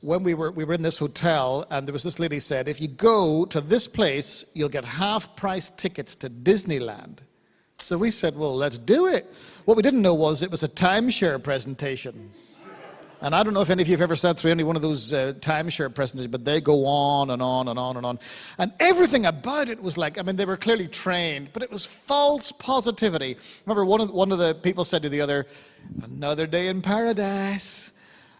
[0.00, 2.80] when we were, we were in this hotel, and there was this lady said, if
[2.80, 7.18] you go to this place, you'll get half price tickets to Disneyland.
[7.80, 9.26] So we said, well, let's do it.
[9.64, 12.30] What we didn't know was it was a timeshare presentation.
[13.22, 14.82] And I don't know if any of you have ever sat through any one of
[14.82, 18.18] those uh, timeshare presentations, but they go on and on and on and on.
[18.58, 21.84] And everything about it was like, I mean, they were clearly trained, but it was
[21.84, 23.36] false positivity.
[23.66, 25.46] Remember, one of, one of the people said to the other,
[26.02, 27.92] Another day in paradise.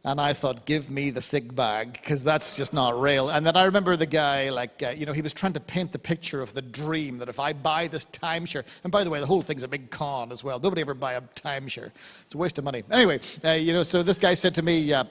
[0.02, 3.28] And I thought, give me the sick bag, because that's just not real.
[3.28, 5.92] And then I remember the guy, like, uh, you know, he was trying to paint
[5.92, 9.20] the picture of the dream that if I buy this timeshare, and by the way,
[9.20, 10.58] the whole thing's a big con as well.
[10.58, 11.90] Nobody ever buy a timeshare,
[12.24, 12.82] it's a waste of money.
[12.90, 15.04] Anyway, uh, you know, so this guy said to me, uh,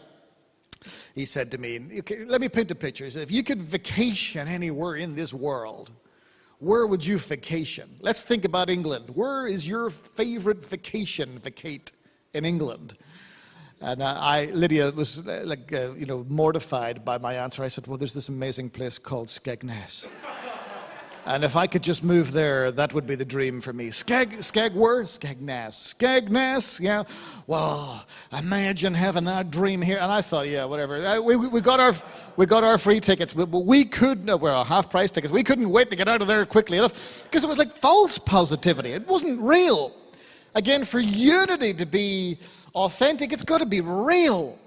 [1.13, 3.03] he said to me, okay, let me paint a picture.
[3.03, 5.91] He said, if you could vacation anywhere in this world,
[6.57, 7.87] where would you vacation?
[8.01, 9.11] Let's think about England.
[9.13, 11.91] Where is your favorite vacation, vacate
[12.33, 12.97] in England?
[13.81, 17.63] And I, Lydia was uh, like, uh, you know, mortified by my answer.
[17.63, 20.05] I said, well, there's this amazing place called Skegness.
[21.25, 23.89] and if I could just move there, that would be the dream for me.
[23.91, 25.03] Skeg, Skeg where?
[25.03, 25.95] Skegness.
[25.95, 27.03] Skegness, yeah.
[27.47, 28.05] Well,
[28.37, 29.99] imagine having that dream here.
[30.01, 30.97] And I thought, yeah, whatever.
[30.97, 31.93] Uh, we, we, got, our,
[32.35, 35.31] we got our free tickets, but we could, well, half price tickets.
[35.31, 38.17] We couldn't wait to get out of there quickly enough because it was like false
[38.17, 38.91] positivity.
[38.91, 39.95] It wasn't real.
[40.55, 42.37] Again, for unity to be
[42.75, 44.57] authentic, it's got to be real.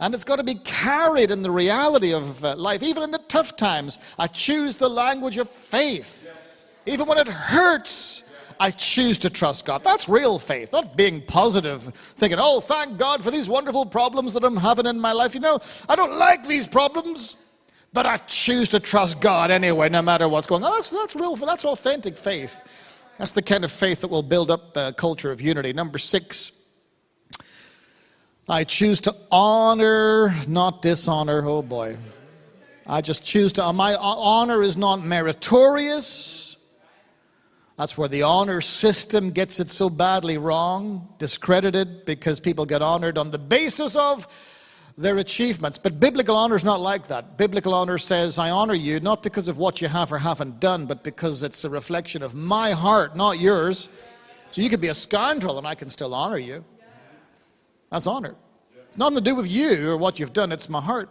[0.00, 2.82] And it's got to be carried in the reality of uh, life.
[2.84, 6.22] Even in the tough times, I choose the language of faith.
[6.24, 6.70] Yes.
[6.86, 8.54] Even when it hurts, yes.
[8.60, 9.82] I choose to trust God.
[9.82, 14.44] That's real faith, not being positive, thinking, oh, thank God for these wonderful problems that
[14.44, 15.34] I'm having in my life.
[15.34, 15.58] You know,
[15.88, 17.36] I don't like these problems,
[17.92, 20.70] but I choose to trust God anyway, no matter what's going on.
[20.72, 22.62] That's, that's real, that's authentic faith.
[23.18, 25.72] That's the kind of faith that will build up a culture of unity.
[25.72, 26.57] Number six,
[28.50, 31.44] I choose to honor, not dishonor.
[31.44, 31.98] Oh boy.
[32.86, 33.72] I just choose to.
[33.74, 36.56] My honor is not meritorious.
[37.76, 43.18] That's where the honor system gets it so badly wrong, discredited, because people get honored
[43.18, 44.26] on the basis of
[44.96, 45.76] their achievements.
[45.76, 47.36] But biblical honor is not like that.
[47.36, 50.86] Biblical honor says, I honor you not because of what you have or haven't done,
[50.86, 53.90] but because it's a reflection of my heart, not yours.
[54.50, 56.64] So you could be a scoundrel and I can still honor you.
[57.90, 58.34] That's honor.
[58.88, 61.10] It's nothing to do with you or what you've done, it's my heart.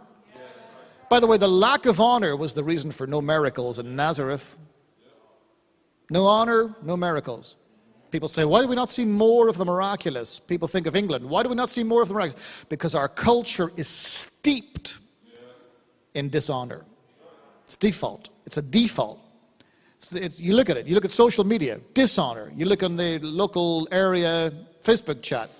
[1.08, 4.58] By the way, the lack of honor was the reason for no miracles in Nazareth.
[6.10, 7.56] No honor, no miracles.
[8.10, 10.38] People say, why do we not see more of the miraculous?
[10.38, 11.28] People think of England.
[11.28, 12.64] Why do we not see more of the miraculous?
[12.68, 14.98] Because our culture is steeped
[16.14, 16.84] in dishonor.
[17.64, 18.30] It's default.
[18.46, 19.20] It's a default.
[19.96, 20.86] It's, it's, you look at it.
[20.86, 22.50] You look at social media, dishonor.
[22.54, 25.50] You look on the local area Facebook chat,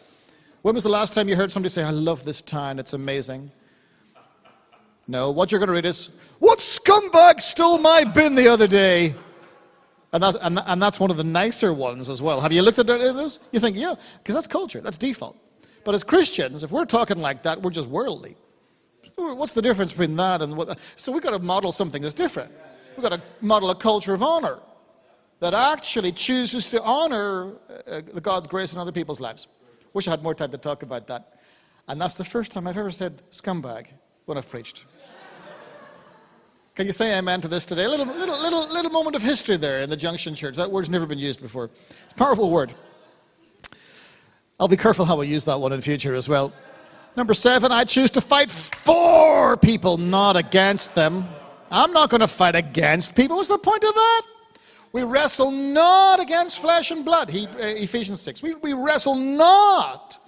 [0.62, 3.51] when was the last time you heard somebody say, I love this town, it's amazing?
[5.07, 9.14] No, what you're going to read is, What scumbag stole my bin the other day?
[10.12, 12.40] And that's, and, and that's one of the nicer ones as well.
[12.40, 13.40] Have you looked at those?
[13.53, 15.37] You think, yeah, because that's culture, that's default.
[15.85, 18.37] But as Christians, if we're talking like that, we're just worldly.
[19.16, 20.79] What's the difference between that and what?
[20.97, 22.53] So we've got to model something that's different.
[22.97, 24.59] We've got to model a culture of honor
[25.40, 27.53] that actually chooses to honor
[27.87, 29.47] uh, the God's grace in other people's lives.
[29.92, 31.35] Wish I had more time to talk about that.
[31.88, 33.87] And that's the first time I've ever said scumbag
[34.27, 34.85] when I've preached.
[36.74, 37.85] Can you say amen to this today?
[37.85, 40.57] A little, little, little, little moment of history there in the Junction Church.
[40.57, 41.70] That word's never been used before.
[42.05, 42.74] It's a powerful word.
[44.61, 46.53] I'll be careful how I use that one in future as well.
[47.16, 51.27] Number seven, I choose to fight for people, not against them.
[51.70, 53.37] I'm not going to fight against people.
[53.37, 54.22] What's the point of that?
[54.92, 57.29] We wrestle not against flesh and blood.
[57.31, 58.42] He, uh, Ephesians 6.
[58.42, 60.18] We, we wrestle not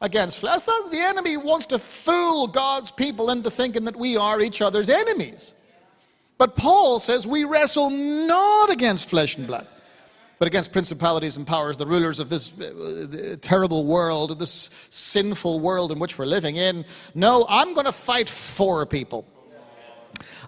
[0.00, 0.62] against flesh.
[0.62, 5.54] The enemy wants to fool God's people into thinking that we are each other's enemies.
[6.38, 9.66] But Paul says we wrestle not against flesh and blood,
[10.38, 15.92] but against principalities and powers, the rulers of this uh, terrible world, this sinful world
[15.92, 16.86] in which we're living in.
[17.14, 19.26] No, I'm going to fight for people.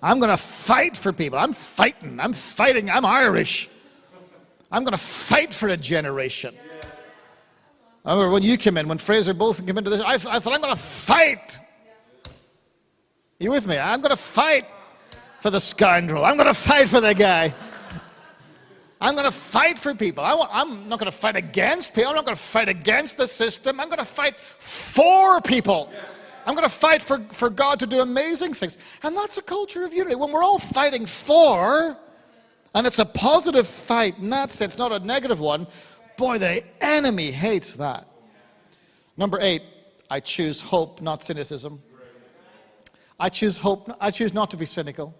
[0.03, 1.39] I'm going to fight for people.
[1.39, 2.19] I'm fighting.
[2.19, 2.91] I'm fighting.
[2.91, 3.69] I'm Irish.
[4.71, 6.55] I'm going to fight for a generation.
[8.05, 10.53] I remember when you came in, when Fraser Bolton came into this, I, I thought,
[10.53, 11.61] I'm going to fight.
[13.39, 13.79] You with me?
[13.79, 14.67] I'm going to fight
[15.41, 16.25] for the scoundrel.
[16.25, 17.55] I'm going to fight for the guy.
[19.01, 20.25] I'm going to fight for people.
[20.25, 22.11] I am not going to fight against people.
[22.11, 23.79] I'm not going to fight against the system.
[23.81, 25.93] I'm going to fight for people.
[26.47, 28.79] I'm going to fight for, for God to do amazing things.
[29.03, 30.17] And that's a culture of unity.
[30.17, 31.97] When we're all fighting for,
[32.75, 35.67] and it's a positive fight in that sense, not a negative one,
[36.17, 38.07] boy, the enemy hates that.
[39.17, 39.63] Number eight,
[40.11, 41.81] I choose hope, not cynicism.
[43.21, 43.91] I choose hope.
[44.01, 45.15] I choose not to be cynical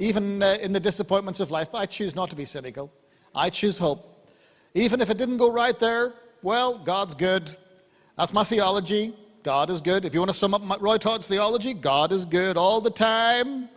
[0.00, 2.90] even uh, in the disappointments of life, I choose not to be cynical.
[3.34, 4.26] I choose hope.
[4.74, 7.54] Even if it didn't go right there, well, God's good.
[8.16, 9.14] That's my theology.
[9.42, 10.04] God is good.
[10.04, 13.68] If you want to sum up Roy Todd's theology, God is good all the time.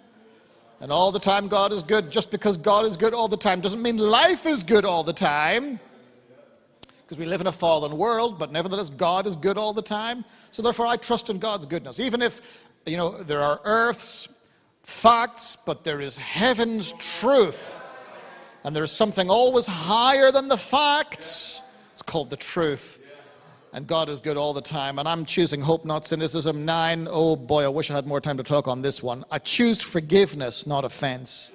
[0.82, 2.12] And all the time, God is good.
[2.12, 5.14] Just because God is good all the time doesn't mean life is good all the
[5.14, 5.80] time.
[7.04, 10.26] Because we live in a fallen world, but nevertheless, God is good all the time.
[10.52, 12.00] So therefore, I trust in God's goodness.
[12.00, 14.46] Even if, you know, there are earths
[14.84, 17.82] facts, but there is heaven's truth.
[18.66, 21.62] And there's something always higher than the facts.
[21.94, 23.03] It's called the truth.
[23.74, 25.00] And God is good all the time.
[25.00, 26.64] And I'm choosing hope, not cynicism.
[26.64, 29.26] Nine, oh boy, I wish I had more time to talk on this one.
[29.32, 31.52] I choose forgiveness, not offense.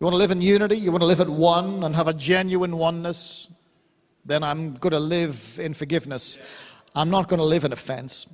[0.00, 0.76] You want to live in unity?
[0.76, 3.46] You want to live at one and have a genuine oneness?
[4.24, 6.38] Then I'm going to live in forgiveness.
[6.94, 8.26] I'm not going to live in offense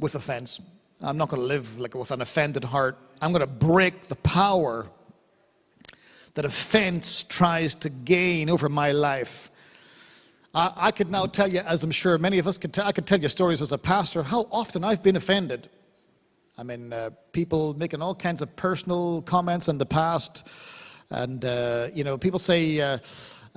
[0.00, 0.60] with offense.
[1.00, 2.98] I'm not going to live like with an offended heart.
[3.22, 4.88] I'm going to break the power
[6.34, 9.50] that offense tries to gain over my life.
[10.54, 12.92] I, I could now tell you, as I'm sure many of us could, tell, I
[12.92, 15.68] could tell you stories as a pastor, how often I've been offended.
[16.56, 20.48] I mean, uh, people making all kinds of personal comments in the past.
[21.10, 22.98] And, uh, you know, people say, uh,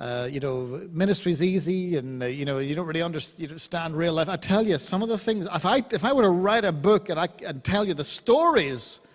[0.00, 4.28] uh, you know, ministry's easy and, uh, you know, you don't really understand real life.
[4.28, 6.72] I tell you, some of the things, if I, if I were to write a
[6.72, 9.06] book and, I, and tell you the stories,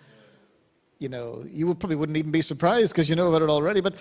[0.98, 3.80] you know, you would probably wouldn't even be surprised because you know about it already.
[3.82, 3.96] But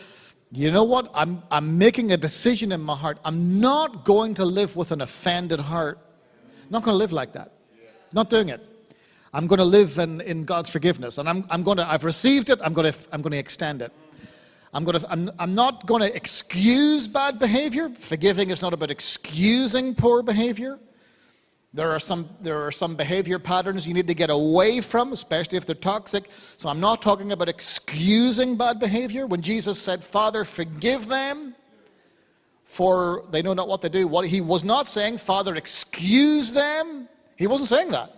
[0.55, 1.09] you know what?
[1.15, 3.17] I'm, I'm making a decision in my heart.
[3.25, 5.97] I'm not going to live with an offended heart.
[6.63, 7.51] I'm not going to live like that.
[8.13, 8.61] Not doing it.
[9.33, 11.17] I'm going to live in, in God's forgiveness.
[11.17, 12.59] And I'm, I'm going to, I've received it.
[12.63, 13.91] I'm going to, I'm going to extend it.
[14.75, 17.89] I'm, going to, I'm, I'm not going to excuse bad behavior.
[17.89, 20.79] Forgiving is not about excusing poor behavior.
[21.75, 25.57] There are, some, there are some behavior patterns you need to get away from, especially
[25.57, 26.25] if they're toxic.
[26.29, 29.25] So I'm not talking about excusing bad behavior.
[29.25, 31.55] When Jesus said, Father, forgive them,
[32.63, 37.09] for they know not what they do, what, he was not saying, Father, excuse them.
[37.37, 38.11] He wasn't saying that.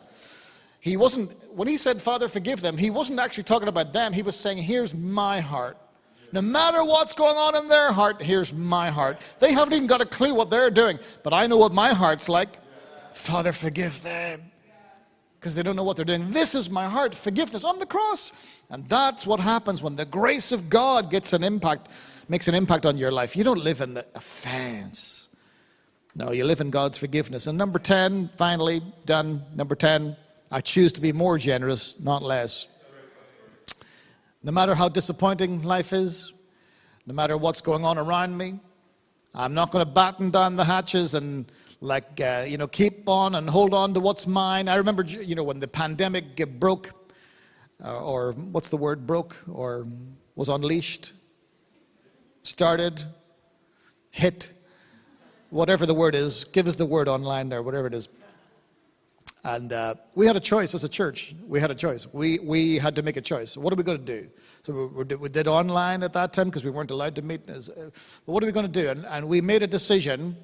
[0.81, 4.11] He wasn't, when he said, Father, forgive them, he wasn't actually talking about them.
[4.11, 5.77] He was saying, Here's my heart.
[6.31, 9.19] No matter what's going on in their heart, here's my heart.
[9.39, 12.27] They haven't even got a clue what they're doing, but I know what my heart's
[12.27, 12.49] like.
[13.15, 14.51] Father, forgive them.
[15.39, 16.31] Because they don't know what they're doing.
[16.31, 18.31] This is my heart, forgiveness on the cross.
[18.69, 21.87] And that's what happens when the grace of God gets an impact,
[22.27, 23.35] makes an impact on your life.
[23.35, 25.29] You don't live in the offense.
[26.15, 27.47] No, you live in God's forgiveness.
[27.47, 29.43] And number 10, finally, done.
[29.55, 30.15] Number 10,
[30.51, 32.83] I choose to be more generous, not less.
[34.43, 36.33] No matter how disappointing life is,
[37.05, 38.59] no matter what's going on around me,
[39.33, 41.51] I'm not going to batten down the hatches and
[41.81, 44.67] like uh, you know keep on and hold on to what's mine.
[44.67, 46.91] I remember you know when the pandemic broke,
[47.83, 49.87] uh, or what's the word broke, or
[50.35, 51.13] was unleashed,
[52.43, 53.03] started,
[54.11, 54.51] hit,
[55.49, 56.45] whatever the word is.
[56.45, 58.09] Give us the word online there, whatever it is.
[59.45, 61.35] And uh, we had a choice as a church.
[61.47, 62.11] We had a choice.
[62.11, 63.55] We, we had to make a choice.
[63.55, 64.27] What are we going to do?
[64.63, 67.47] So we, we did online at that time because we weren't allowed to meet.
[67.47, 67.91] As, uh,
[68.25, 68.89] but what are we going to do?
[68.89, 70.35] And, and we made a decision.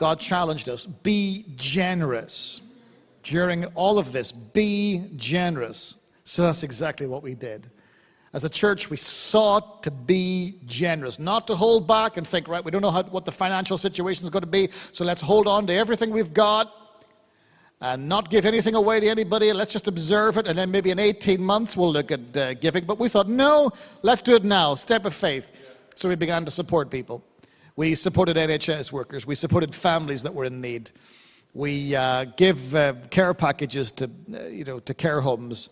[0.00, 2.62] God challenged us be generous.
[3.22, 6.08] During all of this, be generous.
[6.24, 7.70] So that's exactly what we did.
[8.32, 12.64] As a church, we sought to be generous, not to hold back and think, right,
[12.64, 15.46] we don't know how, what the financial situation is going to be, so let's hold
[15.46, 16.72] on to everything we've got
[17.82, 19.52] and not give anything away to anybody.
[19.52, 22.86] Let's just observe it, and then maybe in 18 months we'll look at uh, giving.
[22.86, 23.70] But we thought, no,
[24.00, 24.76] let's do it now.
[24.76, 25.50] Step of faith.
[25.94, 27.22] So we began to support people.
[27.80, 29.26] We supported NHS workers.
[29.26, 30.90] We supported families that were in need.
[31.54, 35.70] We uh, give uh, care packages to, uh, you know, to care homes.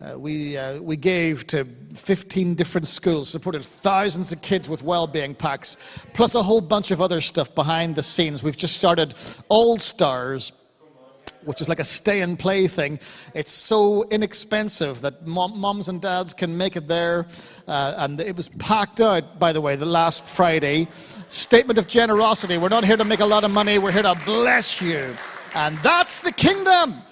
[0.00, 5.32] Uh, we, uh, we gave to 15 different schools, supported thousands of kids with well-being
[5.32, 8.42] packs, plus a whole bunch of other stuff behind the scenes.
[8.42, 9.14] We've just started
[9.48, 10.50] All Stars
[11.46, 12.98] which is like a stay and play thing.
[13.34, 17.26] It's so inexpensive that mom, moms and dads can make it there.
[17.66, 20.88] Uh, and it was packed out, by the way, the last Friday.
[21.28, 22.58] Statement of generosity.
[22.58, 25.16] We're not here to make a lot of money, we're here to bless you.
[25.54, 27.02] And that's the kingdom.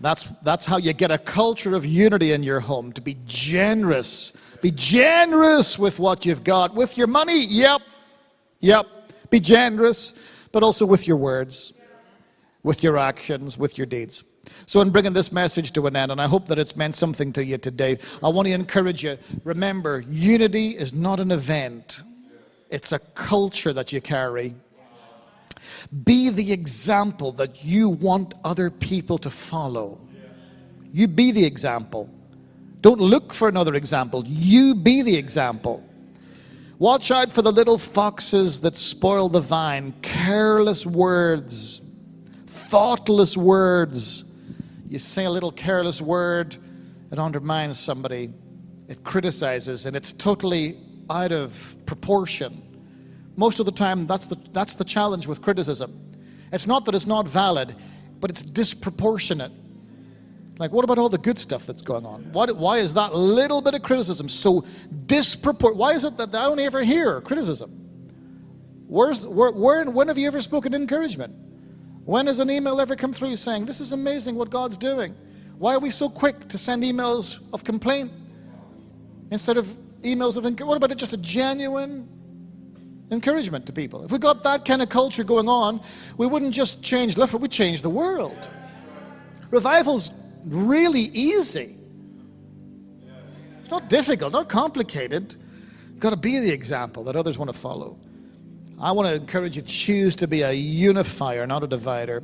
[0.00, 4.36] That's, that's how you get a culture of unity in your home, to be generous.
[4.60, 6.74] Be generous with what you've got.
[6.74, 7.80] With your money, yep,
[8.60, 8.86] yep.
[9.30, 10.18] Be generous,
[10.52, 11.73] but also with your words
[12.64, 14.24] with your actions, with your deeds.
[14.66, 17.32] So, in bringing this message to an end, and I hope that it's meant something
[17.34, 22.02] to you today, I want to encourage you remember, unity is not an event,
[22.70, 24.54] it's a culture that you carry.
[26.04, 30.00] Be the example that you want other people to follow.
[30.90, 32.10] You be the example.
[32.80, 34.24] Don't look for another example.
[34.26, 35.86] You be the example.
[36.78, 41.83] Watch out for the little foxes that spoil the vine, careless words
[42.74, 44.24] thoughtless words.
[44.88, 46.56] You say a little careless word,
[47.12, 48.30] it undermines somebody,
[48.88, 50.76] it criticizes, and it's totally
[51.08, 52.60] out of proportion.
[53.36, 56.16] Most of the time, that's the, that's the challenge with criticism.
[56.50, 57.76] It's not that it's not valid,
[58.18, 59.52] but it's disproportionate.
[60.58, 62.24] Like, what about all the good stuff that's going on?
[62.32, 64.66] Why, why is that little bit of criticism so
[65.06, 65.76] disproportionate?
[65.76, 67.70] Why is it that I only ever hear criticism?
[68.88, 71.36] Where's, where, where, when have you ever spoken encouragement?
[72.04, 75.14] When has an email ever come through saying, This is amazing what God's doing?
[75.58, 78.12] Why are we so quick to send emails of complaint
[79.30, 79.66] instead of
[80.02, 80.68] emails of encouragement?
[80.68, 82.08] What about just a genuine
[83.10, 84.04] encouragement to people?
[84.04, 85.80] If we got that kind of culture going on,
[86.18, 88.48] we wouldn't just change Lifford, we'd change the world.
[89.50, 90.10] Revival's
[90.44, 91.76] really easy.
[93.60, 95.36] It's not difficult, not complicated.
[95.90, 97.98] You've got to be the example that others want to follow.
[98.80, 102.20] I want to encourage you choose to be a unifier, not a divider.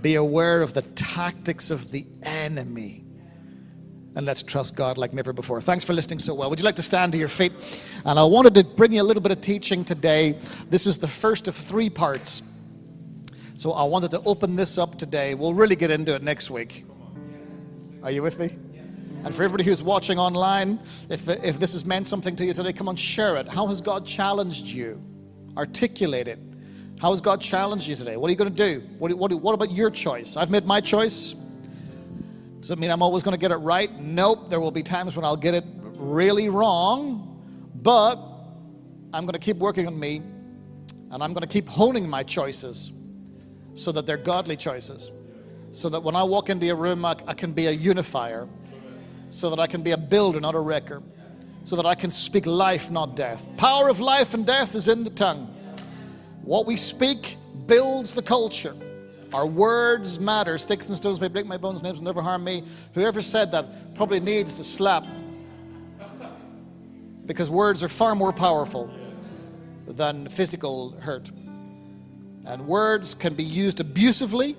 [0.00, 3.04] Be aware of the tactics of the enemy.
[4.14, 5.60] And let's trust God like never before.
[5.60, 6.50] Thanks for listening so well.
[6.50, 7.52] Would you like to stand to your feet?
[8.04, 10.32] And I wanted to bring you a little bit of teaching today.
[10.68, 12.42] This is the first of three parts.
[13.56, 15.34] So I wanted to open this up today.
[15.34, 16.84] We'll really get into it next week.
[18.02, 18.50] Are you with me?
[19.24, 22.72] And for everybody who's watching online, if, if this has meant something to you today,
[22.72, 23.48] come on, share it.
[23.48, 25.00] How has God challenged you?
[25.60, 26.38] Articulate it.
[27.02, 28.16] How has God challenged you today?
[28.16, 28.80] What are you going to do?
[28.98, 30.38] What, what, what about your choice?
[30.38, 31.34] I've made my choice.
[32.62, 33.92] Does it mean I'm always going to get it right?
[34.00, 34.48] Nope.
[34.48, 35.64] There will be times when I'll get it
[35.96, 37.38] really wrong,
[37.74, 38.16] but
[39.12, 40.22] I'm going to keep working on me
[41.10, 42.92] and I'm going to keep honing my choices
[43.74, 45.10] so that they're godly choices.
[45.72, 48.48] So that when I walk into a room, I, I can be a unifier,
[49.28, 51.02] so that I can be a builder, not a wrecker
[51.62, 53.50] so that I can speak life, not death.
[53.56, 55.46] Power of life and death is in the tongue.
[56.42, 57.36] What we speak
[57.66, 58.74] builds the culture.
[59.32, 60.58] Our words matter.
[60.58, 62.64] Sticks and stones may break my bones, names will never harm me.
[62.94, 65.06] Whoever said that probably needs to slap.
[67.26, 68.92] Because words are far more powerful
[69.86, 71.30] than physical hurt.
[72.46, 74.56] And words can be used abusively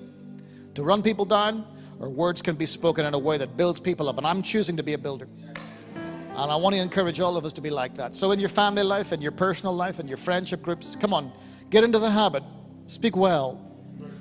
[0.75, 1.65] to run people down,
[1.99, 4.17] or words can be spoken in a way that builds people up.
[4.17, 5.27] And I'm choosing to be a builder.
[6.35, 8.15] And I want to encourage all of us to be like that.
[8.15, 11.31] So, in your family life, in your personal life, in your friendship groups, come on,
[11.69, 12.43] get into the habit.
[12.87, 13.59] Speak well.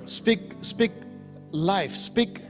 [0.05, 0.91] Speak, speak
[1.51, 1.95] life.
[1.95, 2.41] Speak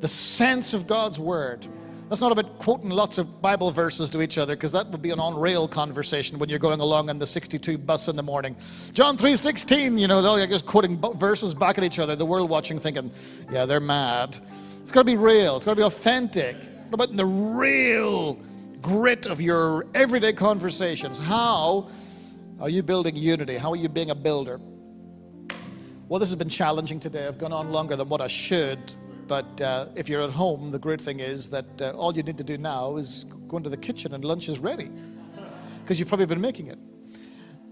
[0.00, 1.66] the sense of God's word.
[2.08, 5.10] That's not about quoting lots of Bible verses to each other because that would be
[5.10, 8.54] an on-rail conversation when you're going along in the 62 bus in the morning.
[8.92, 12.14] John 3:16, you know, they're just quoting verses back at each other.
[12.14, 13.10] The world watching, thinking,
[13.50, 14.38] "Yeah, they're mad."
[14.82, 15.56] It's got to be real.
[15.56, 16.56] It's got to be authentic.
[16.90, 18.38] What about in the real
[18.82, 21.16] grit of your everyday conversations.
[21.16, 21.88] How
[22.60, 23.56] are you building unity?
[23.56, 24.60] How are you being a builder?
[26.08, 27.26] Well, this has been challenging today.
[27.26, 28.78] I've gone on longer than what I should.
[29.28, 32.36] But uh, if you're at home, the great thing is that uh, all you need
[32.38, 34.90] to do now is go into the kitchen and lunch is ready
[35.82, 36.78] because you've probably been making it.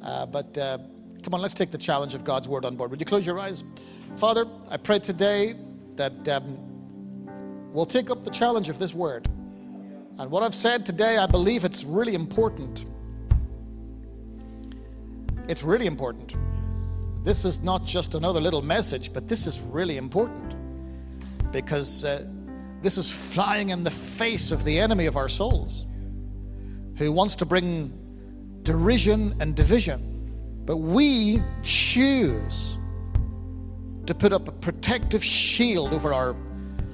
[0.02, 0.78] Uh, but uh,
[1.22, 2.90] come on, let's take the challenge of God's word on board.
[2.90, 3.64] Would you close your eyes?
[4.16, 5.56] Father, I pray today
[5.96, 6.56] that um,
[7.72, 9.28] we'll take up the challenge of this word.
[10.20, 12.84] And what I've said today, I believe it's really important.
[15.48, 16.34] It's really important.
[17.24, 20.54] This is not just another little message, but this is really important
[21.52, 22.22] because uh,
[22.82, 25.86] this is flying in the face of the enemy of our souls
[26.98, 27.90] who wants to bring
[28.62, 30.62] derision and division.
[30.66, 32.76] But we choose
[34.04, 36.36] to put up a protective shield over our,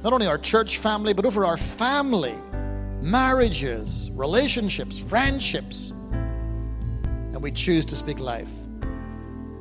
[0.05, 2.37] not only our church family, but over our family,
[3.07, 5.90] marriages, relationships, friendships.
[5.90, 8.50] And we choose to speak life.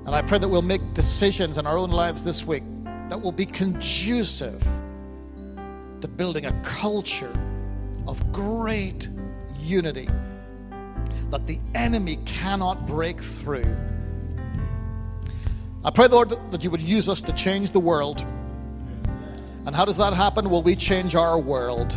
[0.05, 2.63] And I pray that we'll make decisions in our own lives this week
[3.09, 4.61] that will be conducive
[6.01, 7.33] to building a culture
[8.07, 9.09] of great
[9.61, 10.07] unity
[11.29, 13.77] that the enemy cannot break through.
[15.83, 18.25] I pray, Lord, that you would use us to change the world.
[19.67, 20.49] And how does that happen?
[20.49, 21.95] Well, we change our world.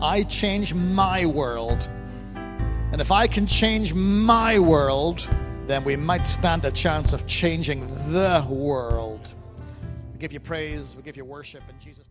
[0.00, 1.88] I change my world.
[2.34, 5.28] And if I can change my world,
[5.66, 9.34] then we might stand a chance of changing the world.
[10.12, 12.06] We give you praise, we give you worship in Jesus' name.